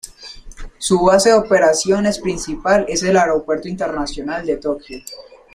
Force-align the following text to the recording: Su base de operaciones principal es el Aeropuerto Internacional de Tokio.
Su 0.79 0.99
base 1.01 1.29
de 1.29 1.35
operaciones 1.35 2.17
principal 2.17 2.85
es 2.89 3.03
el 3.03 3.15
Aeropuerto 3.17 3.67
Internacional 3.69 4.43
de 4.47 4.57
Tokio. 4.57 4.99